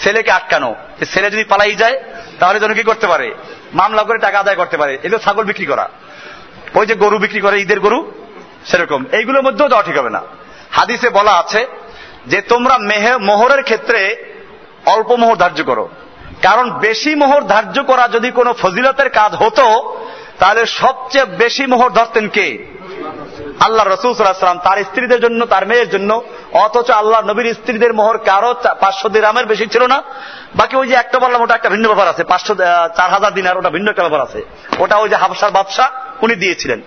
ছেলেকে 0.00 0.30
আটকানো। 0.30 0.74
ছেলে 1.14 1.30
যদি 1.30 1.44
পালাই 1.44 1.74
যায়, 1.74 2.02
তাহলে 2.38 2.60
যেন 2.60 2.74
কি 2.74 2.82
করতে 2.82 3.06
পারে? 3.06 3.34
মামলা 3.74 4.02
করে 4.02 4.18
টাকা 4.18 4.40
আদায় 4.40 4.56
করতে 4.56 4.76
পারে। 4.76 4.94
এগুলো 4.94 5.18
ছাগল 5.18 5.44
বিক্রি 5.44 5.66
করা। 5.66 5.88
ওই 6.74 6.86
যে 6.86 6.94
গরু 6.94 7.18
বিক্রি 7.18 7.40
করে, 7.40 7.60
ঈদের 7.60 7.80
গরু, 7.80 8.12
সেরকম। 8.66 9.04
এইগুলোর 9.12 9.42
মধ্যেও 9.42 9.68
যাওয়া 9.68 9.82
ঠিক 9.82 9.98
হবে 9.98 10.10
না। 10.10 10.22
হাদিসে 10.70 11.10
বলা 11.10 11.30
আছে 11.30 11.66
যে, 12.26 12.40
তোমরা 12.40 12.78
মেহে, 12.78 13.16
মোহরের 13.16 13.62
ক্ষেত্রে 13.62 14.16
অল্প 14.86 15.12
মোহর 15.12 15.36
ধার্য 15.36 15.64
করো। 15.64 15.88
কারণ 16.42 16.70
বেশি 16.70 17.14
মোহর 17.14 17.42
ধার্য 17.42 17.82
করা 17.82 18.08
যদি 18.08 18.30
কোনো 18.30 18.52
ফজিলতের 18.52 19.10
কাজ 19.10 19.34
হতো, 19.34 19.96
তাহলে 20.38 20.66
সবচেয়ে 20.66 21.24
বেশি 21.24 21.66
মোহর 21.66 21.90
ধরতেন 21.90 22.28
কে? 22.28 22.66
আল্লাহ 23.60 23.86
রসুল 23.86 24.14
তার 24.14 24.84
স্ত্রীদের 24.84 25.20
জন্য, 25.20 25.46
তার 25.46 25.66
মেয়ের 25.66 25.90
জন্য 25.90 26.22
অথচ 26.52 26.90
আল্লাহ 26.90 27.20
নবীর 27.20 27.54
স্ত্রীদের 27.54 27.94
মোহর 27.94 28.18
কারও 28.18 28.54
পাঁচশো 28.80 29.08
দিরামের 29.08 29.46
বেশি 29.46 29.66
ছিল 29.66 29.86
না। 29.86 30.02
বাকি 30.54 30.76
ওই 30.76 30.88
যে 30.88 30.94
একটা 30.94 31.18
বললাম, 31.18 31.42
ওটা 31.42 31.54
একটা 31.54 31.68
ভিন্ন 31.68 31.86
ব্যাপার 31.86 32.08
আছে। 32.08 32.24
পাঁচশো 32.24 32.54
চার 32.96 33.10
হাজার 33.10 33.34
দিনার, 33.34 33.58
ওটা 33.58 33.70
ভিন্ন 33.70 33.90
একটা 33.90 34.02
ব্যাপার 34.02 34.20
আছে। 34.20 34.42
ওটা 34.78 34.96
ওই 34.96 35.08
যে 35.08 35.16
হাবসার 35.16 35.50
বাদশাহ, 35.50 35.88
উনি 36.22 36.34
দিয়েছিলেন। 36.34 36.82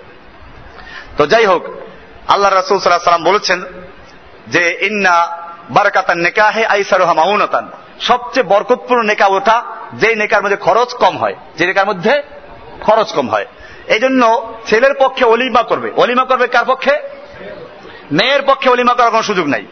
তো 1.17 1.27
যাই 1.27 1.45
হোক, 1.45 1.65
আল্লাহ 2.27 2.51
রসুল 2.51 2.79
সাল্লাহ 2.79 2.99
সাল্লাম 2.99 3.23
বলেছেন 3.23 3.63
যে, 4.47 4.77
ইন্না 4.81 5.09
বারকাতার 5.09 5.75
বারাকাতান 5.75 6.17
নেকাহে 6.17 6.65
আইসারোহা 6.65 7.13
মাউনতান। 7.13 7.71
সবচেয়ে 8.01 8.43
বরকতপূর্ণ 8.43 9.03
নেকা 9.03 9.25
ওঠা 9.25 9.63
যে 9.93 10.15
নেকার 10.15 10.43
মধ্যে 10.43 10.57
খরচ 10.57 10.93
কম 10.93 11.17
হয়। 11.17 11.35
যে 11.57 11.65
নেকার 11.65 11.87
মধ্যে 11.87 12.23
খরচ 12.81 13.13
কম 13.13 13.29
হয়। 13.29 13.45
এই 13.87 13.99
জন্য 13.99 14.53
ছেলের 14.65 14.93
পক্ষে 14.99 15.25
অলিমা 15.25 15.63
করবে। 15.63 15.91
অলিমা 15.97 16.25
করবে 16.25 16.47
কার 16.47 16.65
পক্ষে? 16.65 17.14
মেয়ের 18.11 18.41
পক্ষে 18.47 18.69
অলিমা 18.69 18.93
করার 18.93 19.11
কোনো 19.11 19.23
সুযোগ 19.23 19.47
নাই। 19.47 19.65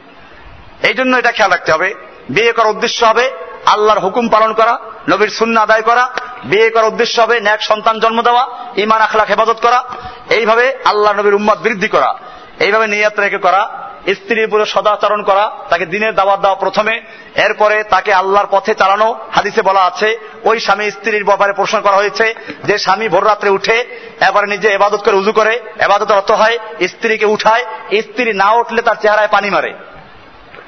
এই 0.84 0.94
জন্য 0.94 1.18
এটা 1.18 1.32
খেয়াল 1.32 1.52
রাখতে 1.52 1.72
হবে। 1.72 1.94
বিয়ে 2.30 2.52
করার 2.52 2.70
উদ্দেশ্য 2.70 3.06
হবে 3.06 3.32
আল্লাহর 3.66 4.00
হুকুম 4.00 4.30
পালন 4.30 4.54
করা, 4.54 4.80
নবীর 5.10 5.30
শূন্য 5.30 5.60
আদায় 5.60 5.82
করা, 5.82 6.10
বিয়ে 6.44 6.70
করার 6.70 6.88
উদ্দেশ্য 6.88 7.22
হবে 7.22 7.40
ন্যাক 7.40 7.62
সন্তান 7.62 8.00
জন্ম 8.00 8.22
দেওয়া 8.22 8.48
ইমান 8.78 9.02
আখলাখ, 9.02 9.28
হেফাজত 9.28 9.60
করা, 9.62 9.84
এইভাবে 10.30 10.78
আল্লাহ 10.86 11.14
নবীর 11.14 11.34
উম্মত 11.34 11.58
বৃদ্ধি 11.58 11.88
করা, 11.88 12.16
এইভাবে 12.60 12.88
নিয়াত 12.88 13.20
রেখে 13.20 13.38
করা 13.38 13.90
স্ত্রীর 14.08 14.46
উপরে 14.46 14.66
সদাচরণ 14.66 15.24
করা, 15.24 15.52
তাকে 15.70 15.86
দিনের 15.86 16.16
দাওয়াত 16.16 16.40
দেওয়া 16.40 16.56
প্রথমে, 16.56 17.02
এরপরে 17.36 17.84
তাকে 17.84 18.14
আল্লাহর 18.14 18.48
পথে 18.52 18.76
চালানো। 18.76 19.20
হাদিসে 19.32 19.62
বলা 19.62 19.82
আছে, 19.82 20.20
ওই 20.44 20.60
স্বামী 20.60 20.92
স্ত্রীর 20.92 21.24
ব্যাপারে 21.24 21.54
প্রশ্ন 21.54 21.82
করা 21.82 21.96
হয়েছে 21.96 22.36
যে 22.64 22.78
স্বামী 22.78 23.08
ভোর 23.08 23.26
রাত্রে 23.26 23.50
উঠে, 23.50 24.00
এবারে 24.28 24.48
নিজে 24.48 24.70
এবাদত 24.70 25.04
করে 25.04 25.16
উজু 25.16 25.32
করে 25.32 25.60
এবাদত 25.80 26.12
অর্থ 26.12 26.32
হয় 26.32 26.58
স্ত্রীকে 26.88 27.26
উঠায়, 27.26 27.66
স্ত্রী 28.02 28.34
না 28.34 28.52
উঠলে 28.52 28.82
তার 28.82 28.96
চেহারায় 29.02 29.28
পানি 29.28 29.50
মারে। 29.50 29.74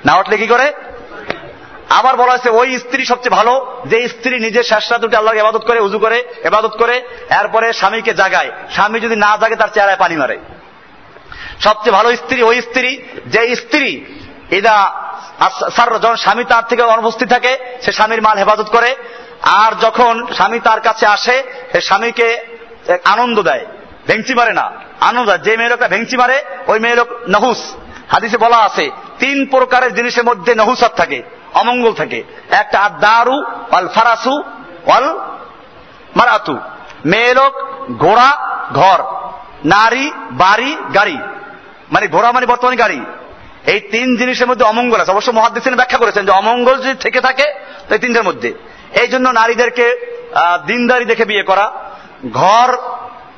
না 0.06 0.16
উঠলে 0.16 0.38
কি 0.38 0.48
করে? 0.48 0.74
আবার 1.90 2.16
বলা 2.16 2.32
হয়েছে, 2.32 2.50
ওই 2.50 2.80
স্ত্রী 2.80 3.06
সবচেয়ে 3.06 3.36
ভালো, 3.36 3.82
যে 3.86 4.08
স্ত্রী 4.08 4.40
নিজের 4.40 4.64
রাত 4.92 5.04
উঠে 5.04 5.16
আল্লাহকে 5.16 5.40
এবাদত 5.40 5.66
করে, 5.66 5.80
উজু 5.80 6.00
করে 6.00 6.24
এবাদত 6.44 6.78
করে, 6.78 7.02
এরপরে 7.30 7.74
স্বামীকে 7.74 8.14
জাগায়। 8.14 8.52
স্বামী 8.72 9.00
যদি 9.00 9.16
না 9.16 9.38
জাগে, 9.38 9.56
তার 9.56 9.68
চেহারায় 9.74 9.98
পানি 9.98 10.16
মারে। 10.16 10.38
সবচেয়ে 11.64 11.96
ভালো 11.96 12.10
স্ত্রী, 12.16 12.40
ওই 12.42 12.62
স্ত্রী, 12.62 12.90
যে 13.26 13.56
স্ত্রী 13.56 14.06
এদা 14.52 14.78
যখন 16.04 16.16
স্বামী 16.16 16.44
তার 16.44 16.64
থেকে 16.70 16.84
অনুপস্থিত 16.84 17.28
থাকে, 17.30 17.58
সে 17.82 17.92
স্বামীর 17.92 18.22
মাল 18.22 18.38
হেফাজত 18.38 18.70
করে, 18.70 18.96
আর 19.42 19.72
যখন 19.82 20.14
স্বামী 20.34 20.60
তার 20.60 20.80
কাছে 20.82 21.06
আসে, 21.06 21.44
সে 21.72 21.82
স্বামীকে 21.82 22.28
আনন্দ 23.06 23.38
দেয় 23.42 23.66
ভেংচি 24.08 24.34
মারে 24.34 24.54
না, 24.54 24.72
আনন্দ 25.02 25.30
যে 25.38 25.58
মেয়ে 25.58 25.70
লোকটা 25.70 25.88
ভেংচি 25.88 26.16
মারে, 26.18 26.38
ওই 26.68 26.80
মেয়ে 26.80 26.96
লোক 26.96 27.08
নহুস। 27.30 27.62
হাদিসে 28.12 28.38
বলা 28.38 28.58
আছে, 28.58 28.86
তিন 29.20 29.46
প্রকারের 29.46 29.92
জিনিসের 29.96 30.26
মধ্যে 30.26 30.56
নহুসাত 30.56 30.94
থাকে, 30.96 31.24
অমঙ্গল 31.54 31.94
থাকে। 31.94 32.24
একটা 32.52 32.78
আর 32.80 32.90
দারু 33.00 33.38
অল 33.72 33.88
ফারাসু 33.88 34.36
অল 34.86 35.06
মারাতু। 36.16 36.56
মেয়ে 37.06 37.34
লোক 37.34 37.54
ঘোড়া, 38.04 38.32
ঘর, 38.74 39.00
নারী, 39.66 40.12
বাড়ি, 40.32 40.72
গাড়ি। 40.96 41.18
মানে 41.94 42.06
ঘোড়া 42.08 42.30
মানে 42.32 42.46
বর্তমানে 42.52 42.78
গাড়ি। 42.84 43.00
এই 43.74 43.80
তিন 43.94 44.08
জিনিসের 44.20 44.48
মধ্যে 44.48 44.66
অমঙ্গল 44.66 45.00
আছে। 45.02 45.14
অবশ্য 45.16 45.32
মহাদিসিন 45.32 45.76
ব্যাখ্যা 45.76 46.02
করেছেন 46.02 46.24
যে 46.26 46.32
অমঙ্গল 46.32 46.76
যদি 46.84 46.96
থেকে 47.06 47.20
থাকে, 47.28 47.48
তো 47.88 47.92
এই 47.96 48.02
তিনটের 48.04 48.28
মধ্যে। 48.30 48.50
এই 49.02 49.08
জন্য 49.14 49.26
নারীদেরকে 49.40 49.86
দিনদারি 50.68 51.06
দেখে 51.12 51.26
বিয়ে 51.32 51.44
করা, 51.50 51.66
ঘর 52.42 52.70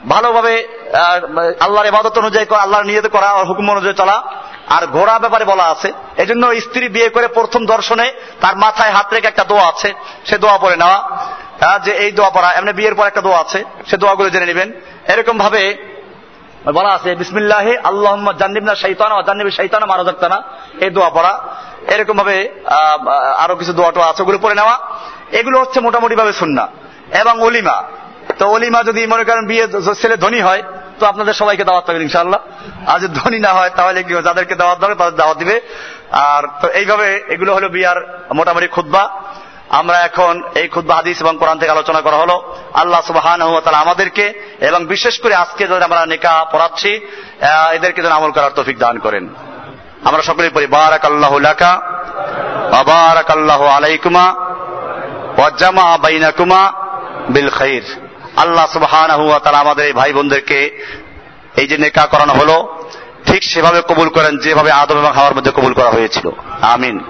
ভালোভাবে 0.10 0.54
আল্লাহর 1.66 1.90
ইবাদত 1.92 2.16
অনুযায়ী 2.18 2.46
আল্লাহর 2.66 2.90
নিজেদের 2.90 3.14
করা, 3.16 3.30
আর 3.38 3.46
হুকুম 3.50 3.66
অনুযায়ী 3.72 3.96
চলা, 4.02 4.18
আর 4.76 4.84
ঘোড়া 4.96 5.16
ব্যাপারে 5.24 5.46
বলা 5.52 5.66
আছে। 5.74 5.90
এই 6.22 6.28
জন্য 6.30 6.44
স্ত্রী 6.66 6.86
বিয়ে 6.96 7.10
করে 7.16 7.28
প্রথম 7.38 7.62
দর্শনে 7.66 8.08
তার 8.42 8.56
মাথায় 8.64 8.92
হাত 8.98 9.08
রেখে 9.14 9.30
একটা 9.32 9.46
দোয়া 9.52 9.66
আছে, 9.72 9.90
সে 10.28 10.36
দোয়া 10.44 10.58
পরে 10.58 10.76
নেওয়া। 10.82 11.00
যে 11.86 11.92
এই 12.04 12.12
দোয়া 12.18 12.32
পড়া, 12.36 12.50
এমনি 12.58 12.74
বিয়ের 12.80 12.96
পর 12.96 13.10
একটা 13.12 13.24
দোয়া 13.28 13.40
আছে, 13.40 13.60
সে 13.90 13.96
দোয়াগুলো 14.02 14.28
জেনে 14.30 14.48
নেবেন। 14.52 14.70
এরকম 15.14 15.36
ভাবে 15.38 15.62
বলা 16.76 16.92
আছে, 16.98 17.10
বিসমিল্লাহে 17.22 17.74
আল্লাহ 17.90 18.14
জান্নিবনা 18.42 18.74
শৈতানা 18.84 19.16
জান্নিবি 19.28 19.52
শৈতানা 19.58 19.86
মারজাক্তানা 19.92 20.38
এই 20.86 20.90
দোয়া 20.96 21.10
পড়া। 21.18 21.34
এরকম 21.94 22.16
ভাবে 22.22 22.38
আরও 23.44 23.56
কিছু 23.60 23.74
দোয়া 23.80 23.92
টোয়া 23.96 24.08
আছে, 24.12 24.22
ওগুলো 24.24 24.38
পড়ে 24.44 24.56
নেওয়া। 24.60 24.76
এগুলো 25.40 25.58
হচ্ছে 25.62 25.80
মোটামুটি 25.86 26.16
ভাবে 26.22 26.34
শুননা 26.42 26.64
এবং 27.22 27.34
অলিমা 27.48 27.78
তো 28.40 28.44
অলিমা 28.56 28.80
যদি 28.90 29.02
মনে 29.14 29.24
করেন 29.28 29.44
বিয়ে 29.52 29.66
ছেলে 30.02 30.16
ধনী 30.24 30.40
হয়, 30.48 30.62
তো 31.00 31.04
আপনাদের 31.12 31.34
সবাইকে 31.42 31.64
দাওয়াত 31.70 31.84
পাবেন 31.88 32.04
ইনশাল্লাহ 32.08 32.42
আর 32.92 32.98
যদি 33.02 33.14
ধনী 33.22 33.40
না 33.48 33.52
হয়, 33.58 33.72
তাহলে 33.78 34.00
কি 34.08 34.12
যাদেরকে 34.28 34.56
দাওয়াত 34.62 34.78
দেবে 34.82 34.96
তাদের 35.02 35.16
দাওয়াত 35.22 35.38
দিবে। 35.42 35.56
আর 36.30 36.44
তো 36.62 36.68
এইভাবে 36.80 37.08
এগুলো 37.34 37.52
হলো 37.58 37.68
বিয়ার 37.76 38.00
মোটামুটি 38.40 38.68
খুদ্া 38.76 39.04
আমরা 39.70 39.98
এখন 40.00 40.44
এই 40.56 40.68
খুদ্া 40.68 40.96
হাদিস 40.96 41.22
এবং 41.22 41.38
কোরআন 41.38 41.60
থেকে 41.60 41.72
আলোচনা 41.72 42.02
করা 42.02 42.18
হলো। 42.18 42.54
আল্লাহ 42.74 43.02
সুবাহান 43.02 43.42
আমাদেরকে 43.74 44.34
এবং 44.60 44.86
বিশেষ 44.86 45.20
করে 45.20 45.36
আজকে 45.36 45.68
যদি 45.68 45.84
আমরা 45.84 46.06
নেকা 46.06 46.46
পড়াচ্ছি 46.52 46.92
এদেরকে 47.74 48.02
যেন 48.02 48.12
আমল 48.12 48.32
করার 48.32 48.52
তৌফিক 48.56 48.78
দান 48.78 49.00
করেন। 49.00 49.30
আমরা 50.04 50.22
সকলেই 50.22 50.50
পড়ি 50.50 50.68
বারাক 50.68 51.06
আল্লাহ 51.06 51.38
লাকা 51.38 51.72
বারাক 52.88 53.30
আল্লাহ 53.32 53.62
আলাইকুমা 53.66 54.26
ওয়াজ্জামা 55.38 55.98
বাইনাকুমা 55.98 56.74
বিল 57.30 57.50
খাইর। 57.50 57.84
আল্লাহ 58.38 58.66
সুবহান 58.66 59.10
আমাদের 59.64 59.86
এই 59.86 59.94
ভাই 59.94 60.14
বোনদেরকে 60.14 60.60
এই 61.58 61.68
যে 61.68 61.78
নেকা 61.78 62.06
করানো 62.06 62.34
হলো, 62.34 62.84
ঠিক 63.26 63.44
সেভাবে 63.44 63.82
কবুল 63.82 64.10
করেন 64.10 64.38
যেভাবে 64.38 64.72
আদম 64.72 64.98
এবং 64.98 65.12
হাওয়ার 65.12 65.36
মধ্যে 65.36 65.52
কবুল 65.52 65.74
করা 65.74 65.90
হয়েছিল। 65.90 66.30
আমিন। 66.62 67.04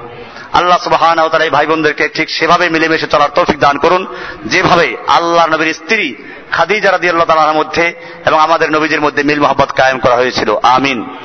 আল্লাহ 0.58 0.78
সুবাহান 0.78 1.20
এই 1.42 1.50
ভাই 1.50 1.66
বোনদেরকে 1.66 2.10
ঠিক 2.10 2.30
সেভাবে 2.30 2.70
মিলেমিশে 2.70 3.08
চলার 3.08 3.30
তৌফিক 3.36 3.60
দান 3.60 3.78
করুন। 3.78 4.16
যেভাবে 4.46 4.98
আল্লাহ 5.08 5.48
নবীর 5.48 5.74
স্ত্রী 5.74 6.16
খাদিজা 6.52 6.92
রাদি 6.92 7.10
আল্লাহ 7.10 7.28
তালার 7.28 7.56
মধ্যে 7.56 7.94
এবং 8.26 8.40
আমাদের 8.40 8.72
নবীদের 8.72 9.02
মধ্যে 9.02 9.24
মিল 9.24 9.40
মোহাম্মত 9.40 9.72
কায়েম 9.72 10.00
করা 10.00 10.16
হয়েছিল। 10.16 10.56
আমিন। 10.64 11.18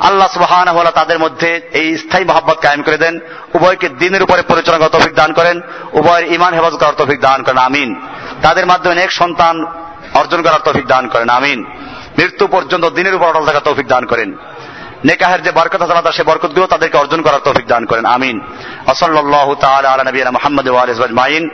আল্লাহ 0.00 0.28
সুবাহান 0.28 0.68
হলা 0.68 0.90
তাদের 0.90 1.18
মধ্যে 1.18 1.60
এই 1.72 1.98
স্থায়ী 1.98 2.24
মহাব্বত 2.24 2.58
কায়েম 2.58 2.82
করে 2.82 2.96
দেন। 2.96 3.20
উভয়কে 3.54 3.88
দিনের 3.88 4.22
উপরে 4.22 4.42
পরিচালনা 4.42 4.78
করার 4.78 4.90
তৌফিক 4.90 5.14
দান 5.14 5.32
করেন। 5.32 5.60
উভয়ের 5.92 6.32
ইমান 6.32 6.54
হেফাজত 6.54 6.76
করার 6.76 6.92
তৌফিক 6.92 7.20
দান 7.20 7.42
করেন। 7.42 7.58
আমিন। 7.58 8.00
তাদের 8.42 8.66
মাধ্যমে 8.66 9.02
এক 9.02 9.12
সন্তান 9.12 9.64
অর্জন 10.14 10.42
করার 10.42 10.60
তৌফিক 10.64 10.86
দান 10.86 11.08
করেন। 11.08 11.28
আমিন। 11.28 11.64
মৃত্যু 12.18 12.46
পর্যন্ত 12.46 12.88
দিনের 12.88 13.14
উপর 13.14 13.26
অটল 13.26 13.46
থাকার 13.46 13.60
তৌফিক 13.60 13.86
দান 13.86 14.06
করেন। 14.06 14.36
নেকাহের 15.04 15.42
যে 15.42 15.50
বরকত 15.50 15.82
আছে 15.82 16.16
সে 16.16 16.22
বরকতগুলো 16.22 16.66
তাদেরকে 16.66 16.98
অর্জন 16.98 17.22
করার 17.22 17.40
তৌফিক 17.44 17.66
দান 17.66 17.84
করেন। 17.84 18.04
আমিন। 18.04 18.40
ওসল্লাহ 18.86 19.54
তাআলা 19.54 19.88
আলা 19.88 20.04
নবিয়ানা 20.04 20.30
মুহাম্মদ 20.30 20.68
ওয়া 20.68 20.82
আলিহি 20.82 21.04
আজমাইন 21.04 21.48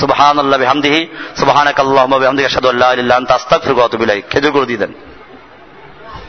সুবহানাল্লাহি 0.00 0.62
বিহামদিহি, 0.62 1.06
সুবহানাকাল্লাহুম্মা 1.36 2.18
বিহামদিকা 2.18 2.46
আশহাদু 2.46 2.68
আল্লা 2.68 2.86
ইলাহা 2.86 3.00
ইল্লা 3.00 3.16
আনতা, 3.16 3.34
আস্তাগফিরুকা 3.34 3.78
ওয়া 3.78 3.84
আতুবু 3.84 4.04
ইলাইক। 4.04 4.24
খেজুর 4.30 4.52
করে 4.52 4.66
দিয়ে 4.66 4.78
দেন। 4.78 4.92